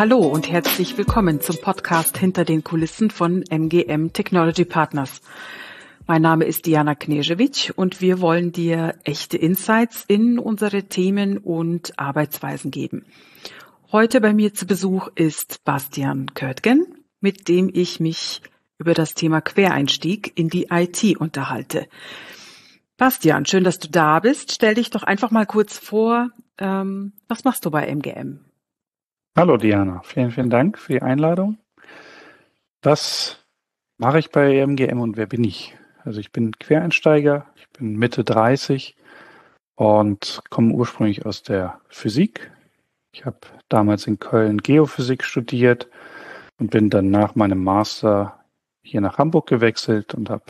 Hallo 0.00 0.16
und 0.20 0.50
herzlich 0.50 0.96
willkommen 0.96 1.42
zum 1.42 1.58
Podcast 1.60 2.16
Hinter 2.16 2.46
den 2.46 2.64
Kulissen 2.64 3.10
von 3.10 3.44
MGM 3.50 4.14
Technology 4.14 4.64
Partners. 4.64 5.20
Mein 6.06 6.22
Name 6.22 6.46
ist 6.46 6.64
Diana 6.64 6.92
Knežević 6.92 7.72
und 7.72 8.00
wir 8.00 8.22
wollen 8.22 8.50
dir 8.50 8.94
echte 9.04 9.36
Insights 9.36 10.06
in 10.08 10.38
unsere 10.38 10.84
Themen 10.84 11.36
und 11.36 11.98
Arbeitsweisen 11.98 12.70
geben. 12.70 13.04
Heute 13.92 14.22
bei 14.22 14.32
mir 14.32 14.54
zu 14.54 14.66
Besuch 14.66 15.08
ist 15.16 15.62
Bastian 15.64 16.32
Körtgen, 16.32 17.04
mit 17.20 17.48
dem 17.48 17.68
ich 17.70 18.00
mich 18.00 18.40
über 18.78 18.94
das 18.94 19.12
Thema 19.12 19.42
Quereinstieg 19.42 20.32
in 20.34 20.48
die 20.48 20.68
IT 20.70 21.20
unterhalte. 21.20 21.88
Bastian, 22.96 23.44
schön, 23.44 23.64
dass 23.64 23.78
du 23.78 23.90
da 23.90 24.20
bist. 24.20 24.52
Stell 24.52 24.76
dich 24.76 24.88
doch 24.88 25.02
einfach 25.02 25.30
mal 25.30 25.44
kurz 25.44 25.76
vor. 25.76 26.30
Ähm, 26.56 27.12
was 27.28 27.44
machst 27.44 27.66
du 27.66 27.70
bei 27.70 27.84
MGM? 27.86 28.40
Hallo 29.36 29.56
Diana, 29.56 30.02
vielen, 30.02 30.32
vielen 30.32 30.50
Dank 30.50 30.76
für 30.76 30.94
die 30.94 31.02
Einladung. 31.02 31.56
Was 32.82 33.38
mache 33.96 34.18
ich 34.18 34.30
bei 34.30 34.58
MGM 34.58 35.00
und 35.00 35.16
wer 35.16 35.26
bin 35.26 35.44
ich? 35.44 35.78
Also 36.04 36.18
ich 36.18 36.32
bin 36.32 36.50
Quereinsteiger, 36.58 37.46
ich 37.54 37.68
bin 37.70 37.96
Mitte 37.96 38.24
30 38.24 38.96
und 39.76 40.42
komme 40.50 40.74
ursprünglich 40.74 41.26
aus 41.26 41.44
der 41.44 41.80
Physik. 41.88 42.50
Ich 43.12 43.24
habe 43.24 43.38
damals 43.68 44.08
in 44.08 44.18
Köln 44.18 44.58
Geophysik 44.58 45.22
studiert 45.22 45.88
und 46.58 46.72
bin 46.72 46.90
dann 46.90 47.10
nach 47.10 47.36
meinem 47.36 47.62
Master 47.62 48.40
hier 48.82 49.00
nach 49.00 49.18
Hamburg 49.18 49.46
gewechselt 49.46 50.12
und 50.12 50.28
habe 50.28 50.44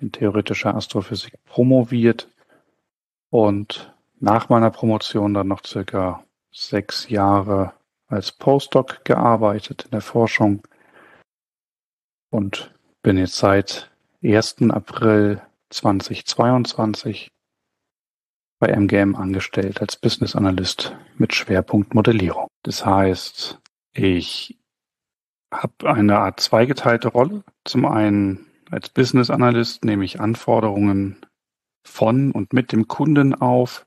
in 0.00 0.12
theoretischer 0.12 0.76
Astrophysik 0.76 1.34
promoviert 1.46 2.28
und 3.30 3.92
nach 4.20 4.48
meiner 4.50 4.70
Promotion 4.70 5.34
dann 5.34 5.48
noch 5.48 5.64
circa 5.66 6.24
sechs 6.52 7.08
Jahre 7.08 7.72
als 8.14 8.32
Postdoc 8.32 9.04
gearbeitet 9.04 9.84
in 9.84 9.90
der 9.90 10.00
Forschung 10.00 10.62
und 12.30 12.74
bin 13.02 13.18
jetzt 13.18 13.36
seit 13.36 13.90
1. 14.22 14.70
April 14.70 15.42
2022 15.70 17.28
bei 18.58 18.68
MGM 18.68 19.14
angestellt 19.14 19.80
als 19.80 19.96
Business 19.96 20.34
Analyst 20.34 20.96
mit 21.16 21.34
Schwerpunkt 21.34 21.94
Modellierung. 21.94 22.48
Das 22.62 22.86
heißt, 22.86 23.60
ich 23.92 24.58
habe 25.52 25.92
eine 25.92 26.18
Art 26.18 26.40
zweigeteilte 26.40 27.08
Rolle. 27.08 27.44
Zum 27.64 27.84
einen 27.84 28.46
als 28.70 28.88
Business 28.88 29.30
Analyst 29.30 29.84
nehme 29.84 30.04
ich 30.04 30.20
Anforderungen 30.20 31.24
von 31.86 32.32
und 32.32 32.52
mit 32.52 32.72
dem 32.72 32.88
Kunden 32.88 33.34
auf, 33.34 33.84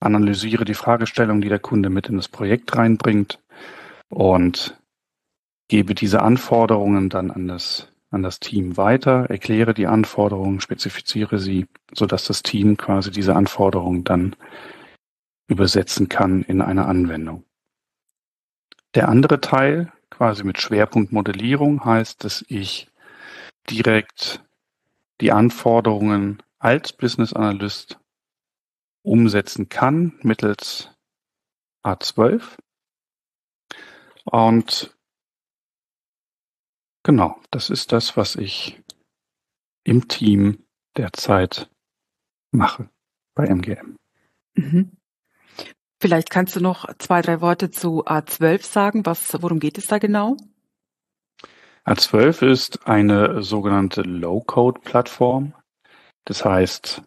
analysiere 0.00 0.64
die 0.64 0.74
Fragestellung, 0.74 1.40
die 1.40 1.48
der 1.48 1.58
Kunde 1.58 1.90
mit 1.90 2.08
in 2.08 2.16
das 2.16 2.28
Projekt 2.28 2.76
reinbringt 2.76 3.38
und 4.08 4.76
gebe 5.68 5.94
diese 5.94 6.22
Anforderungen 6.22 7.08
dann 7.08 7.30
an 7.30 7.48
das, 7.48 7.88
an 8.10 8.22
das 8.22 8.40
Team 8.40 8.76
weiter, 8.76 9.26
erkläre 9.30 9.74
die 9.74 9.86
Anforderungen, 9.86 10.60
spezifiziere 10.60 11.38
sie, 11.38 11.66
sodass 11.92 12.24
das 12.26 12.42
Team 12.42 12.76
quasi 12.76 13.10
diese 13.10 13.34
Anforderungen 13.34 14.04
dann 14.04 14.36
übersetzen 15.48 16.08
kann 16.08 16.42
in 16.42 16.60
eine 16.60 16.86
Anwendung. 16.86 17.44
Der 18.94 19.08
andere 19.08 19.40
Teil, 19.40 19.92
quasi 20.10 20.44
mit 20.44 20.60
Schwerpunkt 20.60 21.12
Modellierung, 21.12 21.84
heißt, 21.84 22.24
dass 22.24 22.44
ich 22.48 22.88
direkt 23.70 24.44
die 25.20 25.32
Anforderungen 25.32 26.42
als 26.58 26.92
Business 26.92 27.32
Analyst 27.32 27.98
umsetzen 29.02 29.68
kann 29.68 30.18
mittels 30.22 30.90
A12. 31.84 32.56
Und 34.24 34.96
genau, 37.02 37.40
das 37.50 37.70
ist 37.70 37.92
das, 37.92 38.16
was 38.16 38.36
ich 38.36 38.80
im 39.84 40.08
Team 40.08 40.64
derzeit 40.96 41.70
mache 42.52 42.88
bei 43.34 43.46
MGM. 43.46 43.96
Mhm. 44.54 44.96
Vielleicht 46.00 46.30
kannst 46.30 46.56
du 46.56 46.60
noch 46.60 46.92
zwei, 46.98 47.22
drei 47.22 47.40
Worte 47.40 47.70
zu 47.70 48.04
A12 48.04 48.62
sagen. 48.62 49.06
Was, 49.06 49.40
worum 49.40 49.60
geht 49.60 49.78
es 49.78 49.86
da 49.86 49.98
genau? 49.98 50.36
A12 51.84 52.46
ist 52.46 52.86
eine 52.86 53.42
sogenannte 53.42 54.02
Low-Code-Plattform. 54.02 55.54
Das 56.24 56.44
heißt, 56.44 57.02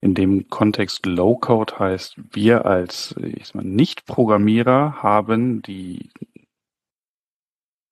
in 0.00 0.14
dem 0.14 0.48
Kontext 0.48 1.04
Low-Code 1.04 1.78
heißt, 1.78 2.16
wir 2.32 2.64
als 2.64 3.14
Nicht-Programmierer 3.54 5.02
haben 5.02 5.62
die 5.62 6.10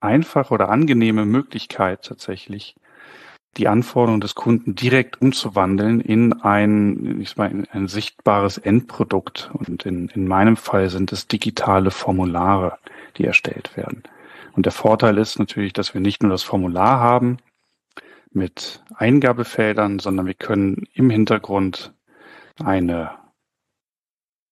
einfache 0.00 0.54
oder 0.54 0.70
angenehme 0.70 1.26
Möglichkeit 1.26 2.04
tatsächlich, 2.04 2.76
die 3.56 3.68
Anforderungen 3.68 4.20
des 4.20 4.34
Kunden 4.34 4.74
direkt 4.74 5.20
umzuwandeln 5.20 6.00
in 6.00 6.32
ein, 6.32 7.20
ich 7.20 7.36
meine, 7.36 7.64
ein 7.72 7.88
sichtbares 7.88 8.56
Endprodukt. 8.56 9.50
Und 9.52 9.84
in, 9.84 10.08
in 10.08 10.28
meinem 10.28 10.56
Fall 10.56 10.91
sind 10.91 11.12
es 11.12 11.26
digitale 11.26 11.91
Formulare, 11.91 12.78
die 13.16 13.24
erstellt 13.24 13.76
werden. 13.76 14.04
Und 14.52 14.66
der 14.66 14.72
Vorteil 14.72 15.18
ist 15.18 15.38
natürlich, 15.38 15.72
dass 15.72 15.92
wir 15.92 16.00
nicht 16.00 16.22
nur 16.22 16.30
das 16.30 16.42
Formular 16.42 17.00
haben 17.00 17.38
mit 18.32 18.82
Eingabefeldern, 18.94 19.98
sondern 19.98 20.26
wir 20.26 20.34
können 20.34 20.86
im 20.94 21.10
Hintergrund 21.10 21.92
eine 22.60 23.19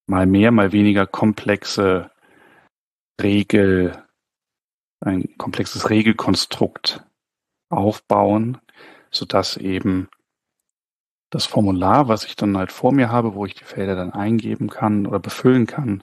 mal 0.08 0.26
mehr, 0.26 0.50
mal 0.52 0.72
weniger 0.72 1.06
komplexe 1.06 2.10
Regel, 3.20 4.04
ein 5.00 5.36
komplexes 5.38 5.90
Regelkonstrukt 5.90 7.04
aufbauen, 7.70 8.58
sodass 9.10 9.56
eben 9.56 10.08
das 11.30 11.46
Formular, 11.46 12.08
was 12.08 12.24
ich 12.24 12.36
dann 12.36 12.56
halt 12.56 12.70
vor 12.72 12.92
mir 12.92 13.10
habe, 13.10 13.34
wo 13.34 13.46
ich 13.46 13.54
die 13.54 13.64
Felder 13.64 13.96
dann 13.96 14.12
eingeben 14.12 14.68
kann 14.70 15.06
oder 15.06 15.18
befüllen 15.18 15.66
kann, 15.66 16.02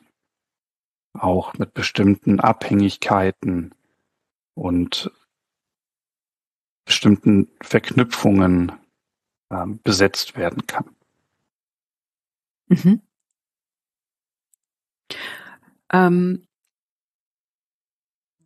auch 1.17 1.53
mit 1.53 1.73
bestimmten 1.73 2.39
Abhängigkeiten 2.39 3.73
und 4.55 5.11
bestimmten 6.85 7.49
Verknüpfungen 7.61 8.73
äh, 9.49 9.65
besetzt 9.83 10.35
werden 10.35 10.67
kann. 10.67 10.93
Mhm. 12.73 13.01
Ähm, 15.91 16.47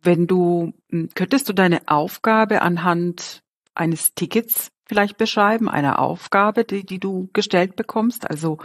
wenn 0.02 0.26
du, 0.26 0.74
hm, 0.90 1.08
könntest 1.14 1.48
du 1.48 1.52
deine 1.54 1.88
Aufgabe 1.88 2.62
anhand 2.62 3.42
eines 3.74 4.14
Tickets 4.14 4.70
vielleicht 4.86 5.16
beschreiben, 5.16 5.68
einer 5.68 5.98
Aufgabe, 5.98 6.64
die, 6.64 6.84
die 6.84 6.98
du 6.98 7.30
gestellt 7.32 7.76
bekommst? 7.76 8.28
Also 8.28 8.58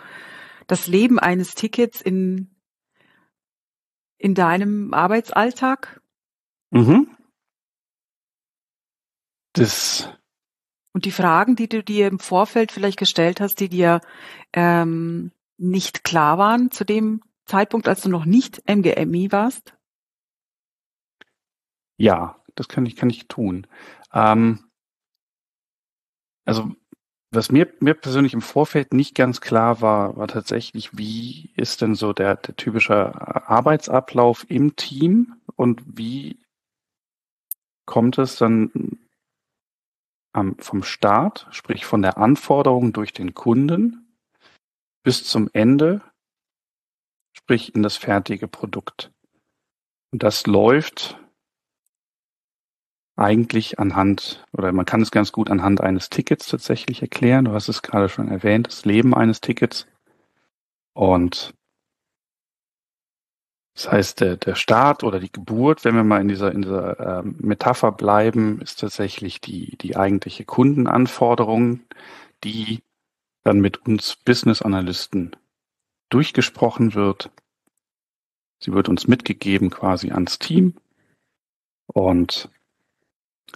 das 0.67 0.87
Leben 0.87 1.17
eines 1.17 1.55
Tickets 1.55 2.01
in, 2.01 2.53
in 4.17 4.35
deinem 4.35 4.93
Arbeitsalltag? 4.93 6.01
Mhm. 6.71 7.15
Das 9.53 10.09
und 10.93 11.05
die 11.05 11.11
Fragen, 11.11 11.55
die 11.55 11.67
du 11.67 11.83
dir 11.83 12.07
im 12.07 12.19
Vorfeld 12.19 12.71
vielleicht 12.71 12.99
gestellt 12.99 13.41
hast, 13.41 13.59
die 13.59 13.69
dir 13.69 13.99
ähm, 14.53 15.31
nicht 15.57 16.03
klar 16.03 16.37
waren 16.37 16.71
zu 16.71 16.83
dem 16.83 17.21
Zeitpunkt, 17.45 17.87
als 17.87 18.01
du 18.01 18.09
noch 18.09 18.25
nicht 18.25 18.63
MGMI 18.67 19.31
warst? 19.31 19.75
Ja, 21.97 22.41
das 22.55 22.67
kann 22.67 22.85
ich, 22.85 22.95
kann 22.95 23.09
ich 23.09 23.27
tun. 23.27 23.67
Ähm, 24.13 24.69
also 26.45 26.71
was 27.31 27.51
mir, 27.51 27.73
mir 27.79 27.95
persönlich 27.95 28.33
im 28.33 28.41
Vorfeld 28.41 28.93
nicht 28.93 29.15
ganz 29.15 29.41
klar 29.41 29.81
war, 29.81 30.15
war 30.17 30.27
tatsächlich, 30.27 30.97
wie 30.97 31.51
ist 31.55 31.81
denn 31.81 31.95
so 31.95 32.13
der, 32.13 32.35
der 32.35 32.55
typische 32.55 33.15
Arbeitsablauf 33.49 34.45
im 34.49 34.75
Team 34.75 35.35
und 35.55 35.81
wie 35.97 36.39
kommt 37.85 38.17
es 38.19 38.35
dann 38.35 38.99
ähm, 40.35 40.55
vom 40.59 40.83
Start, 40.83 41.47
sprich 41.51 41.85
von 41.85 42.01
der 42.01 42.17
Anforderung 42.17 42.93
durch 42.93 43.13
den 43.13 43.33
Kunden 43.33 44.02
bis 45.03 45.25
zum 45.25 45.49
Ende, 45.53 46.01
sprich 47.33 47.75
in 47.75 47.83
das 47.83 47.97
fertige 47.97 48.47
Produkt. 48.47 49.11
Und 50.11 50.23
das 50.23 50.47
läuft 50.47 51.19
eigentlich 53.15 53.79
anhand, 53.79 54.45
oder 54.53 54.71
man 54.71 54.85
kann 54.85 55.01
es 55.01 55.11
ganz 55.11 55.31
gut 55.31 55.51
anhand 55.51 55.81
eines 55.81 56.09
Tickets 56.09 56.47
tatsächlich 56.47 57.01
erklären. 57.01 57.45
Du 57.45 57.53
hast 57.53 57.69
es 57.69 57.81
gerade 57.81 58.09
schon 58.09 58.29
erwähnt, 58.29 58.67
das 58.67 58.85
Leben 58.85 59.13
eines 59.13 59.41
Tickets. 59.41 59.87
Und 60.93 61.53
das 63.75 63.91
heißt, 63.91 64.21
der, 64.21 64.37
der 64.37 64.55
Start 64.55 65.03
oder 65.03 65.19
die 65.19 65.31
Geburt, 65.31 65.83
wenn 65.83 65.95
wir 65.95 66.03
mal 66.03 66.21
in 66.21 66.27
dieser, 66.27 66.51
in 66.51 66.61
dieser 66.61 67.19
äh, 67.19 67.23
Metapher 67.23 67.91
bleiben, 67.91 68.61
ist 68.61 68.79
tatsächlich 68.79 69.41
die, 69.41 69.77
die 69.77 69.95
eigentliche 69.95 70.45
Kundenanforderung, 70.45 71.81
die 72.43 72.83
dann 73.43 73.59
mit 73.59 73.85
uns 73.85 74.15
Business 74.15 74.61
Analysten 74.61 75.35
durchgesprochen 76.09 76.93
wird. 76.93 77.31
Sie 78.59 78.73
wird 78.73 78.89
uns 78.89 79.07
mitgegeben 79.07 79.69
quasi 79.69 80.11
ans 80.11 80.39
Team 80.39 80.75
Und 81.87 82.49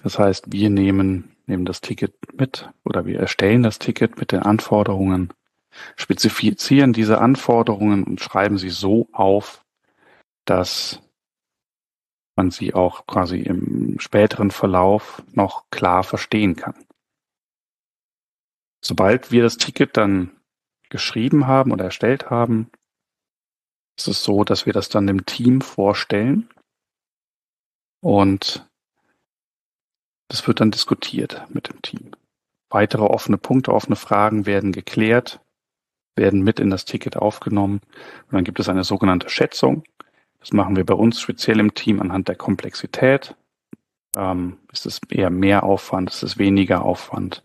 das 0.02 0.18
heißt, 0.18 0.52
wir 0.52 0.70
nehmen, 0.70 1.36
nehmen 1.46 1.64
das 1.64 1.80
Ticket 1.80 2.14
mit 2.38 2.70
oder 2.84 3.06
wir 3.06 3.18
erstellen 3.18 3.62
das 3.62 3.78
Ticket 3.78 4.18
mit 4.18 4.32
den 4.32 4.40
Anforderungen, 4.40 5.32
spezifizieren 5.96 6.92
diese 6.92 7.20
Anforderungen 7.20 8.04
und 8.04 8.20
schreiben 8.20 8.58
sie 8.58 8.70
so 8.70 9.08
auf, 9.12 9.64
dass 10.44 11.00
man 12.36 12.50
sie 12.50 12.74
auch 12.74 13.06
quasi 13.06 13.40
im 13.40 13.98
späteren 13.98 14.50
Verlauf 14.50 15.22
noch 15.32 15.64
klar 15.70 16.04
verstehen 16.04 16.54
kann. 16.54 16.74
Sobald 18.80 19.32
wir 19.32 19.42
das 19.42 19.56
Ticket 19.56 19.96
dann 19.96 20.30
geschrieben 20.88 21.46
haben 21.46 21.72
oder 21.72 21.84
erstellt 21.84 22.30
haben, 22.30 22.70
ist 23.98 24.08
es 24.08 24.22
so, 24.22 24.44
dass 24.44 24.66
wir 24.66 24.72
das 24.72 24.88
dann 24.88 25.06
dem 25.06 25.26
Team 25.26 25.60
vorstellen 25.60 26.48
und 28.00 28.68
das 30.28 30.46
wird 30.46 30.60
dann 30.60 30.70
diskutiert 30.70 31.44
mit 31.48 31.68
dem 31.68 31.82
Team. 31.82 32.12
Weitere 32.70 33.02
offene 33.02 33.38
Punkte, 33.38 33.72
offene 33.72 33.96
Fragen 33.96 34.46
werden 34.46 34.72
geklärt, 34.72 35.40
werden 36.16 36.42
mit 36.42 36.60
in 36.60 36.70
das 36.70 36.84
Ticket 36.84 37.16
aufgenommen 37.16 37.80
und 38.26 38.32
dann 38.32 38.44
gibt 38.44 38.60
es 38.60 38.68
eine 38.68 38.84
sogenannte 38.84 39.30
Schätzung. 39.30 39.84
Das 40.38 40.52
machen 40.52 40.76
wir 40.76 40.84
bei 40.84 40.94
uns 40.94 41.20
speziell 41.20 41.58
im 41.58 41.74
Team 41.74 42.00
anhand 42.00 42.28
der 42.28 42.36
Komplexität. 42.36 43.34
Ähm, 44.16 44.58
ist 44.72 44.86
es 44.86 45.00
eher 45.08 45.30
mehr 45.30 45.64
Aufwand, 45.64 46.10
ist 46.10 46.22
es 46.22 46.38
weniger 46.38 46.82
Aufwand? 46.82 47.42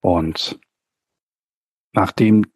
Und 0.00 0.58
nachdem 1.92 2.46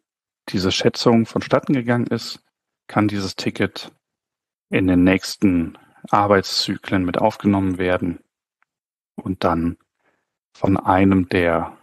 diese 0.49 0.71
Schätzung 0.71 1.25
vonstatten 1.25 1.73
gegangen 1.73 2.07
ist, 2.07 2.43
kann 2.87 3.07
dieses 3.07 3.35
Ticket 3.35 3.91
in 4.69 4.87
den 4.87 5.03
nächsten 5.03 5.77
Arbeitszyklen 6.09 7.03
mit 7.03 7.17
aufgenommen 7.17 7.77
werden 7.77 8.19
und 9.15 9.43
dann 9.43 9.77
von 10.55 10.77
einem 10.77 11.29
der 11.29 11.77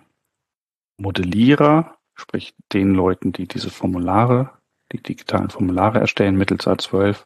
Modellierer, 0.96 1.98
sprich 2.14 2.54
den 2.72 2.94
Leuten, 2.94 3.32
die 3.32 3.48
diese 3.48 3.70
Formulare, 3.70 4.50
die 4.92 5.02
digitalen 5.02 5.50
Formulare 5.50 6.00
erstellen 6.00 6.36
mittels 6.36 6.66
A12, 6.66 7.24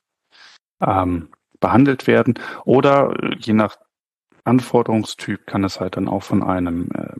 ähm, 0.80 1.30
behandelt 1.60 2.06
werden. 2.06 2.34
Oder 2.64 3.14
äh, 3.22 3.36
je 3.38 3.52
nach 3.52 3.76
Anforderungstyp 4.44 5.46
kann 5.46 5.64
es 5.64 5.80
halt 5.80 5.96
dann 5.96 6.08
auch 6.08 6.22
von 6.22 6.42
einem 6.42 6.88
äh, 6.94 7.16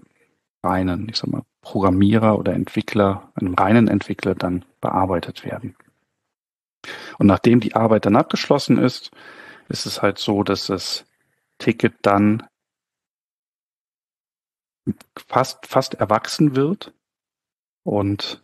reinen, 0.67 1.09
ich 1.09 1.17
sag 1.17 1.31
mal, 1.31 1.43
Programmierer 1.63 2.39
oder 2.39 2.53
Entwickler, 2.55 3.33
einem 3.35 3.55
reinen 3.55 3.89
Entwickler 3.89 4.35
dann 4.35 4.65
bearbeitet 4.81 5.45
werden. 5.45 5.75
Und 7.19 7.27
nachdem 7.27 7.61
die 7.61 7.75
Arbeit 7.75 8.07
dann 8.07 8.17
abgeschlossen 8.17 8.79
ist, 8.79 9.11
ist 9.69 9.87
es 9.87 10.03
halt 10.03 10.19
so, 10.19 10.43
dass 10.43 10.67
das 10.67 11.05
Ticket 11.59 11.95
dann 12.03 12.45
fast, 15.17 15.67
fast 15.67 15.95
erwachsen 15.95 16.55
wird 16.55 16.93
und 17.83 18.43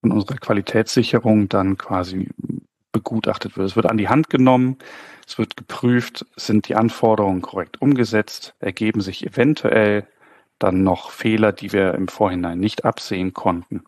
von 0.00 0.12
unserer 0.12 0.38
Qualitätssicherung 0.38 1.48
dann 1.48 1.78
quasi 1.78 2.30
begutachtet 2.90 3.56
wird. 3.56 3.68
Es 3.68 3.76
wird 3.76 3.86
an 3.86 3.98
die 3.98 4.08
Hand 4.08 4.28
genommen, 4.28 4.78
es 5.26 5.38
wird 5.38 5.56
geprüft, 5.56 6.26
sind 6.36 6.68
die 6.68 6.74
Anforderungen 6.74 7.40
korrekt 7.40 7.80
umgesetzt, 7.80 8.54
ergeben 8.58 9.00
sich 9.00 9.24
eventuell 9.26 10.06
dann 10.62 10.82
noch 10.82 11.10
Fehler, 11.10 11.52
die 11.52 11.72
wir 11.72 11.94
im 11.94 12.08
Vorhinein 12.08 12.58
nicht 12.58 12.84
absehen 12.84 13.32
konnten. 13.32 13.84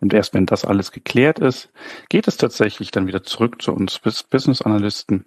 Und 0.00 0.12
erst 0.12 0.34
wenn 0.34 0.46
das 0.46 0.64
alles 0.64 0.92
geklärt 0.92 1.38
ist, 1.38 1.70
geht 2.08 2.28
es 2.28 2.36
tatsächlich 2.36 2.90
dann 2.90 3.06
wieder 3.06 3.22
zurück 3.22 3.62
zu 3.62 3.72
uns 3.72 3.98
Business 3.98 4.62
Analysten, 4.62 5.26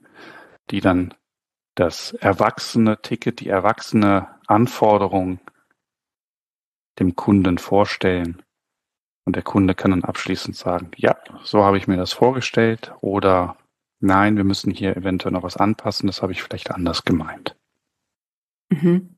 die 0.70 0.82
dann 0.82 1.14
das 1.76 2.14
erwachsene 2.14 3.02
Ticket, 3.02 3.42
die 3.42 3.50
erwachsene 3.50 4.28
Anforderung 4.48 5.40
dem 7.00 7.16
Kunden 7.16 7.58
vorstellen. 7.58 8.42
Und 9.26 9.36
der 9.36 9.44
Kunde 9.44 9.76
kann 9.76 9.92
dann 9.92 10.04
abschließend 10.04 10.56
sagen, 10.56 10.92
ja, 10.96 11.18
so 11.44 11.64
habe 11.64 11.78
ich 11.78 11.88
mir 11.88 11.98
das 11.98 12.14
vorgestellt 12.14 12.94
oder 13.02 13.58
nein, 14.00 14.38
wir 14.38 14.44
müssen 14.44 14.72
hier 14.72 14.96
eventuell 14.96 15.34
noch 15.34 15.44
was 15.44 15.58
anpassen, 15.58 16.08
das 16.08 16.22
habe 16.22 16.32
ich 16.32 16.44
vielleicht 16.44 16.72
anders 16.72 17.04
gemeint. 17.04 17.56
Mhm. 18.70 19.15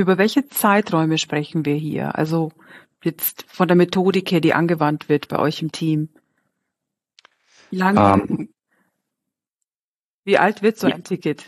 Über 0.00 0.16
welche 0.16 0.48
Zeiträume 0.48 1.18
sprechen 1.18 1.66
wir 1.66 1.74
hier? 1.74 2.16
Also 2.16 2.52
jetzt 3.04 3.44
von 3.48 3.68
der 3.68 3.76
Methodik 3.76 4.32
her, 4.32 4.40
die 4.40 4.54
angewandt 4.54 5.10
wird 5.10 5.28
bei 5.28 5.38
euch 5.38 5.60
im 5.60 5.72
Team? 5.72 6.08
Wie 7.68 7.76
lange? 7.76 8.00
Um, 8.00 8.20
ähm, 8.30 8.48
wie 10.24 10.38
alt 10.38 10.62
wird 10.62 10.78
so 10.78 10.86
ein 10.86 11.04
Ticket? 11.04 11.44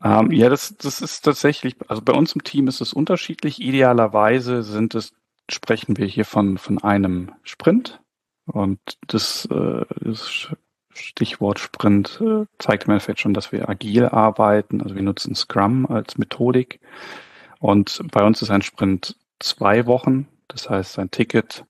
ähm, 0.02 0.32
ja, 0.32 0.48
das, 0.48 0.74
das 0.78 1.02
ist 1.02 1.26
tatsächlich, 1.26 1.76
also 1.88 2.00
bei 2.00 2.14
uns 2.14 2.32
im 2.32 2.42
Team 2.42 2.68
ist 2.68 2.80
es 2.80 2.94
unterschiedlich. 2.94 3.60
Idealerweise 3.60 4.62
sind 4.62 4.94
es, 4.94 5.12
sprechen 5.50 5.98
wir 5.98 6.06
hier 6.06 6.24
von, 6.24 6.56
von 6.56 6.78
einem 6.78 7.32
Sprint. 7.42 8.00
Und 8.46 8.80
das, 9.08 9.44
äh, 9.44 9.84
das 10.00 10.48
Stichwort 10.94 11.58
Sprint 11.58 12.20
äh, 12.20 12.46
zeigt 12.58 12.84
im 12.84 12.90
Endeffekt 12.90 13.20
schon, 13.20 13.34
dass 13.34 13.52
wir 13.52 13.68
agil 13.68 14.06
arbeiten. 14.06 14.82
Also 14.82 14.94
wir 14.94 15.02
nutzen 15.02 15.34
Scrum 15.34 15.86
als 15.86 16.18
Methodik. 16.18 16.80
Und 17.60 18.02
bei 18.10 18.24
uns 18.24 18.42
ist 18.42 18.50
ein 18.50 18.62
Sprint 18.62 19.16
zwei 19.38 19.86
Wochen. 19.86 20.28
Das 20.48 20.68
heißt, 20.68 20.98
ein 20.98 21.10
Ticket 21.10 21.64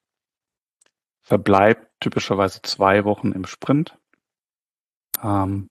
verbleibt 1.23 1.89
typischerweise 2.01 2.61
zwei 2.63 3.05
Wochen 3.05 3.33
im 3.33 3.47
Sprint. 3.47 3.97
Ähm, 5.23 5.69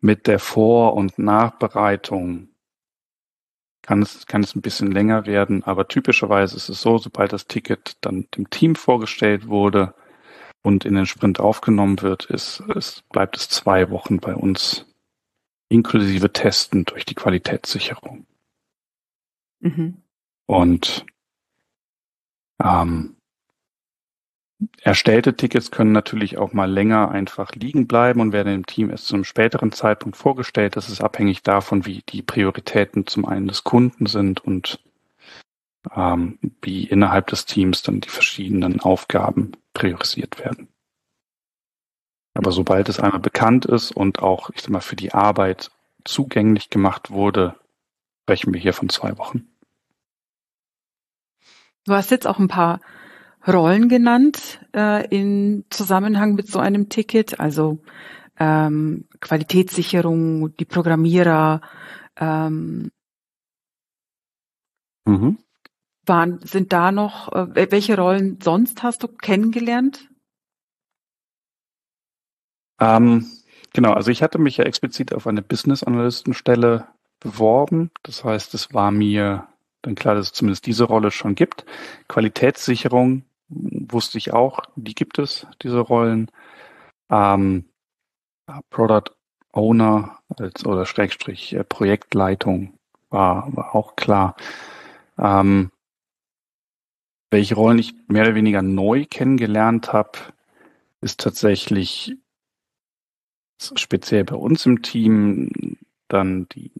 mit 0.00 0.26
der 0.26 0.38
Vor- 0.38 0.94
und 0.94 1.18
Nachbereitung 1.18 2.48
kann 3.82 4.02
es, 4.02 4.26
kann 4.26 4.42
es 4.42 4.54
ein 4.54 4.62
bisschen 4.62 4.90
länger 4.90 5.26
werden, 5.26 5.64
aber 5.64 5.88
typischerweise 5.88 6.56
ist 6.56 6.68
es 6.68 6.80
so, 6.80 6.98
sobald 6.98 7.32
das 7.32 7.46
Ticket 7.46 7.96
dann 8.00 8.28
dem 8.36 8.48
Team 8.48 8.74
vorgestellt 8.74 9.48
wurde 9.48 9.94
und 10.62 10.84
in 10.84 10.94
den 10.94 11.06
Sprint 11.06 11.40
aufgenommen 11.40 12.02
wird, 12.02 12.26
ist, 12.26 12.62
es 12.74 13.02
bleibt 13.10 13.36
es 13.36 13.48
zwei 13.48 13.90
Wochen 13.90 14.18
bei 14.18 14.34
uns 14.34 14.86
inklusive 15.68 16.32
Testen 16.32 16.84
durch 16.84 17.04
die 17.04 17.14
Qualitätssicherung. 17.14 18.26
Mhm. 19.60 20.02
Und 20.46 21.06
ähm, 22.62 23.16
erstellte 24.82 25.36
Tickets 25.36 25.70
können 25.70 25.92
natürlich 25.92 26.38
auch 26.38 26.52
mal 26.52 26.70
länger 26.70 27.10
einfach 27.10 27.52
liegen 27.54 27.86
bleiben 27.86 28.20
und 28.20 28.32
werden 28.32 28.52
im 28.52 28.66
Team 28.66 28.90
erst 28.90 29.06
zu 29.06 29.14
einem 29.14 29.24
späteren 29.24 29.72
Zeitpunkt 29.72 30.16
vorgestellt. 30.16 30.76
Das 30.76 30.90
ist 30.90 31.02
abhängig 31.02 31.42
davon, 31.42 31.86
wie 31.86 32.02
die 32.08 32.22
Prioritäten 32.22 33.06
zum 33.06 33.24
einen 33.24 33.48
des 33.48 33.64
Kunden 33.64 34.06
sind 34.06 34.44
und 34.44 34.80
ähm, 35.94 36.38
wie 36.60 36.84
innerhalb 36.84 37.28
des 37.28 37.46
Teams 37.46 37.82
dann 37.82 38.00
die 38.00 38.10
verschiedenen 38.10 38.80
Aufgaben 38.80 39.52
priorisiert 39.72 40.38
werden. 40.38 40.68
Aber 42.34 42.52
sobald 42.52 42.88
es 42.88 43.00
einmal 43.00 43.20
bekannt 43.20 43.66
ist 43.66 43.90
und 43.90 44.20
auch, 44.20 44.50
ich 44.50 44.62
sag 44.62 44.70
mal, 44.70 44.80
für 44.80 44.96
die 44.96 45.12
Arbeit 45.12 45.70
zugänglich 46.04 46.70
gemacht 46.70 47.10
wurde, 47.10 47.56
sprechen 48.22 48.54
wir 48.54 48.60
hier 48.60 48.72
von 48.72 48.88
zwei 48.88 49.18
Wochen. 49.18 49.48
Du 51.84 51.94
hast 51.94 52.10
jetzt 52.10 52.26
auch 52.26 52.38
ein 52.38 52.48
paar 52.48 52.80
Rollen 53.46 53.88
genannt 53.88 54.64
äh, 54.74 55.06
in 55.08 55.64
Zusammenhang 55.70 56.34
mit 56.34 56.46
so 56.46 56.58
einem 56.58 56.88
Ticket, 56.88 57.40
also 57.40 57.78
ähm, 58.38 59.08
Qualitätssicherung, 59.20 60.56
die 60.56 60.64
Programmierer. 60.64 61.60
Ähm, 62.16 62.90
mhm. 65.06 65.38
Waren, 66.06 66.40
sind 66.42 66.72
da 66.72 66.92
noch, 66.92 67.32
äh, 67.32 67.70
welche 67.70 67.96
Rollen 67.96 68.38
sonst 68.42 68.82
hast 68.82 69.02
du 69.02 69.08
kennengelernt? 69.08 70.08
Ähm, 72.80 73.26
genau, 73.72 73.92
also 73.92 74.10
ich 74.10 74.22
hatte 74.22 74.38
mich 74.38 74.56
ja 74.56 74.64
explizit 74.64 75.12
auf 75.12 75.26
eine 75.26 75.42
Business 75.42 75.82
Analystenstelle 75.82 76.88
beworben. 77.20 77.90
Das 78.02 78.24
heißt, 78.24 78.54
es 78.54 78.72
war 78.72 78.90
mir 78.90 79.46
dann 79.82 79.94
klar, 79.94 80.14
dass 80.14 80.26
es 80.26 80.32
zumindest 80.32 80.66
diese 80.66 80.84
Rolle 80.84 81.10
schon 81.10 81.34
gibt. 81.34 81.64
Qualitätssicherung 82.08 83.24
wusste 83.48 84.18
ich 84.18 84.32
auch, 84.32 84.60
die 84.76 84.94
gibt 84.94 85.18
es, 85.18 85.46
diese 85.62 85.80
Rollen. 85.80 86.30
Ähm, 87.10 87.64
Product 88.70 89.12
Owner 89.52 90.18
als 90.36 90.64
oder 90.64 90.86
Schrägstrich 90.86 91.52
äh, 91.52 91.64
Projektleitung 91.64 92.74
war, 93.10 93.54
war 93.54 93.74
auch 93.74 93.96
klar. 93.96 94.36
Ähm, 95.18 95.70
welche 97.30 97.54
Rollen 97.54 97.78
ich 97.78 97.94
mehr 98.08 98.24
oder 98.24 98.34
weniger 98.34 98.62
neu 98.62 99.06
kennengelernt 99.08 99.92
habe, 99.92 100.18
ist 101.00 101.20
tatsächlich 101.20 102.16
speziell 103.76 104.24
bei 104.24 104.36
uns 104.36 104.66
im 104.66 104.82
Team 104.82 105.76
dann 106.08 106.48
die 106.50 106.72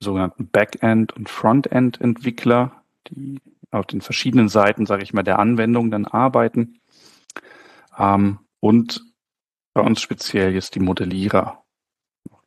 sogenannten 0.00 0.48
Backend- 0.48 1.12
und 1.12 1.28
Frontend-Entwickler, 1.28 2.82
die 3.08 3.40
auf 3.70 3.86
den 3.86 4.00
verschiedenen 4.00 4.48
Seiten, 4.48 4.86
sage 4.86 5.02
ich 5.02 5.12
mal, 5.12 5.22
der 5.22 5.38
Anwendung 5.38 5.90
dann 5.90 6.06
arbeiten. 6.06 6.80
Ähm, 7.98 8.38
und 8.60 9.04
bei 9.74 9.82
uns 9.82 10.00
speziell 10.00 10.54
jetzt 10.54 10.74
die 10.74 10.80
Modellierer. 10.80 11.64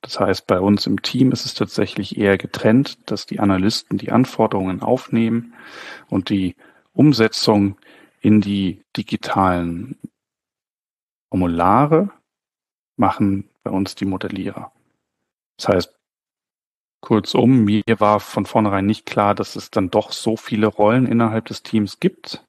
Das 0.01 0.19
heißt, 0.19 0.47
bei 0.47 0.59
uns 0.59 0.87
im 0.87 1.01
Team 1.01 1.31
ist 1.31 1.45
es 1.45 1.53
tatsächlich 1.53 2.17
eher 2.17 2.37
getrennt, 2.37 2.97
dass 3.11 3.27
die 3.27 3.39
Analysten 3.39 3.97
die 3.97 4.11
Anforderungen 4.11 4.81
aufnehmen 4.81 5.53
und 6.09 6.29
die 6.29 6.55
Umsetzung 6.93 7.77
in 8.19 8.41
die 8.41 8.83
digitalen 8.95 9.97
Formulare 11.29 12.11
machen 12.97 13.49
bei 13.63 13.71
uns 13.71 13.95
die 13.95 14.05
Modellierer. 14.05 14.71
Das 15.57 15.67
heißt, 15.69 15.99
kurzum, 17.01 17.65
mir 17.65 17.83
war 17.99 18.19
von 18.19 18.45
vornherein 18.45 18.85
nicht 18.85 19.05
klar, 19.05 19.33
dass 19.35 19.55
es 19.55 19.71
dann 19.71 19.89
doch 19.89 20.11
so 20.11 20.37
viele 20.37 20.67
Rollen 20.67 21.05
innerhalb 21.07 21.45
des 21.45 21.63
Teams 21.63 21.99
gibt, 21.99 22.45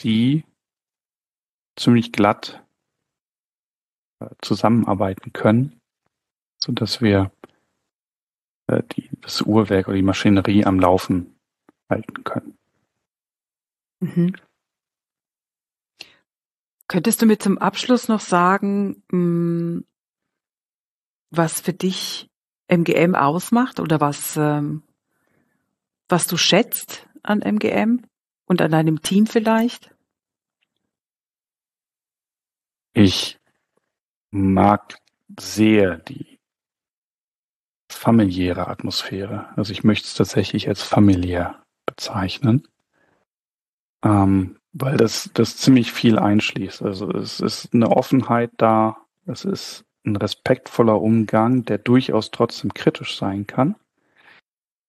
die 0.00 0.44
ziemlich 1.76 2.12
glatt 2.12 2.62
äh, 4.20 4.28
zusammenarbeiten 4.40 5.32
können, 5.32 5.80
so 6.62 6.72
dass 6.72 7.00
wir 7.00 7.30
äh, 8.66 8.82
die, 8.96 9.10
das 9.20 9.42
Uhrwerk 9.42 9.88
oder 9.88 9.96
die 9.96 10.02
Maschinerie 10.02 10.64
am 10.64 10.80
Laufen 10.80 11.34
halten 11.88 12.24
können. 12.24 12.58
Mhm. 14.02 14.34
Könntest 16.88 17.22
du 17.22 17.26
mir 17.26 17.38
zum 17.38 17.56
Abschluss 17.56 18.08
noch 18.08 18.20
sagen, 18.20 19.04
hm, 19.10 19.86
was 21.30 21.60
für 21.60 21.72
dich 21.72 22.28
MGM 22.66 23.14
ausmacht 23.14 23.78
oder 23.78 24.00
was, 24.00 24.36
ähm, 24.36 24.82
was 26.08 26.26
du 26.26 26.36
schätzt 26.36 27.08
an 27.22 27.42
MGM 27.42 28.04
und 28.46 28.60
an 28.60 28.72
deinem 28.72 29.02
Team 29.02 29.26
vielleicht? 29.26 29.94
Ich 32.94 33.38
mag 34.32 34.98
sehr 35.38 35.98
die 35.98 36.40
familiäre 37.88 38.66
Atmosphäre. 38.66 39.56
Also 39.56 39.72
ich 39.72 39.84
möchte 39.84 40.08
es 40.08 40.14
tatsächlich 40.14 40.68
als 40.68 40.82
familiär 40.82 41.62
bezeichnen, 41.86 42.66
ähm, 44.04 44.56
weil 44.72 44.96
das, 44.96 45.30
das 45.34 45.56
ziemlich 45.56 45.92
viel 45.92 46.18
einschließt. 46.18 46.82
Also 46.82 47.10
es 47.10 47.40
ist 47.40 47.74
eine 47.74 47.90
Offenheit 47.90 48.50
da, 48.56 48.96
es 49.26 49.44
ist 49.44 49.84
ein 50.04 50.16
respektvoller 50.16 51.00
Umgang, 51.00 51.64
der 51.64 51.78
durchaus 51.78 52.30
trotzdem 52.30 52.74
kritisch 52.74 53.16
sein 53.16 53.46
kann. 53.46 53.76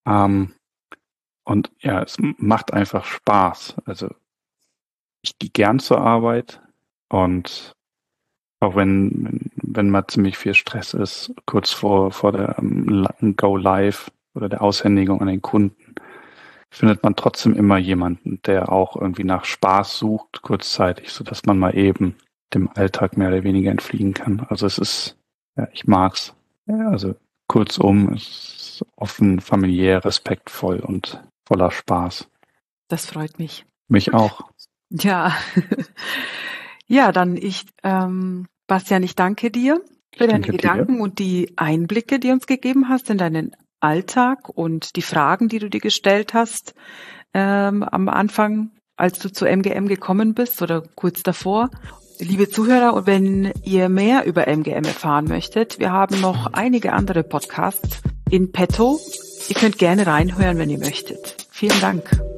Ähm, 0.05 0.53
und 1.43 1.72
ja, 1.79 2.01
es 2.01 2.17
macht 2.20 2.74
einfach 2.74 3.05
Spaß. 3.05 3.75
Also 3.86 4.10
ich 5.22 5.38
gehe 5.38 5.50
gern 5.50 5.79
zur 5.79 6.00
Arbeit 6.00 6.62
und 7.10 7.74
auch 8.60 8.75
wenn, 8.75 9.51
wenn 9.55 9.89
mal 9.89 10.08
ziemlich 10.08 10.38
viel 10.38 10.53
Stress 10.53 10.93
ist, 10.93 11.34
kurz 11.46 11.72
vor, 11.72 12.12
vor 12.12 12.32
der 12.32 12.58
um, 12.60 13.36
Go 13.36 13.58
Live 13.58 14.10
oder 14.34 14.48
der 14.48 14.62
Aushändigung 14.62 15.20
an 15.22 15.27
den 15.27 15.41
Kunden, 15.41 15.82
findet 16.73 17.03
man 17.03 17.15
trotzdem 17.15 17.55
immer 17.55 17.77
jemanden, 17.77 18.41
der 18.45 18.71
auch 18.71 18.95
irgendwie 18.95 19.23
nach 19.23 19.45
Spaß 19.45 19.97
sucht, 19.97 20.41
kurzzeitig, 20.41 21.11
so 21.11 21.23
dass 21.23 21.45
man 21.45 21.59
mal 21.59 21.77
eben 21.77 22.15
dem 22.53 22.69
Alltag 22.73 23.15
mehr 23.15 23.27
oder 23.27 23.43
weniger 23.43 23.71
entfliehen 23.71 24.13
kann. 24.13 24.45
Also 24.49 24.65
es 24.65 24.79
ist, 24.79 25.17
ja, 25.55 25.67
ich 25.71 25.85
mag's. 25.85 26.33
Ja, 26.65 26.89
also 26.89 27.15
kurzum, 27.47 28.13
es 28.13 28.23
ist 28.23 28.85
offen, 28.95 29.39
familiär, 29.39 30.03
respektvoll 30.03 30.79
und 30.79 31.21
voller 31.45 31.69
Spaß. 31.69 32.27
Das 32.87 33.05
freut 33.05 33.37
mich. 33.37 33.65
Mich 33.87 34.13
auch. 34.13 34.49
Ja. 34.89 35.35
ja, 36.87 37.11
dann 37.11 37.37
ich 37.37 37.65
ähm, 37.83 38.47
Bastian, 38.65 39.03
ich 39.03 39.15
danke 39.15 39.51
dir 39.51 39.79
für 40.15 40.25
deine 40.25 40.41
danke 40.41 40.53
Gedanken 40.53 40.95
dir. 40.95 41.01
und 41.03 41.19
die 41.19 41.53
Einblicke, 41.55 42.19
die 42.19 42.29
du 42.29 42.33
uns 42.33 42.47
gegeben 42.47 42.89
hast 42.89 43.09
in 43.11 43.19
deinen 43.19 43.55
Alltag 43.83 44.49
und 44.49 44.95
die 44.95 45.01
Fragen, 45.01 45.49
die 45.49 45.59
du 45.59 45.69
dir 45.69 45.81
gestellt 45.81 46.33
hast 46.33 46.73
ähm, 47.33 47.83
am 47.83 48.09
Anfang, 48.09 48.71
als 48.95 49.19
du 49.19 49.31
zu 49.31 49.45
MGM 49.45 49.87
gekommen 49.87 50.33
bist 50.33 50.61
oder 50.61 50.83
kurz 50.95 51.23
davor. 51.23 51.69
Liebe 52.19 52.49
Zuhörer, 52.49 52.93
und 52.93 53.07
wenn 53.07 53.51
ihr 53.63 53.89
mehr 53.89 54.25
über 54.25 54.47
MGM 54.47 54.85
erfahren 54.85 55.25
möchtet, 55.25 55.79
wir 55.79 55.91
haben 55.91 56.21
noch 56.21 56.53
einige 56.53 56.93
andere 56.93 57.23
Podcasts 57.23 58.01
in 58.29 58.51
petto. 58.51 58.99
Ihr 59.49 59.55
könnt 59.55 59.77
gerne 59.77 60.07
reinhören, 60.07 60.57
wenn 60.57 60.69
ihr 60.69 60.79
möchtet. 60.79 61.47
Vielen 61.51 61.79
Dank. 61.81 62.32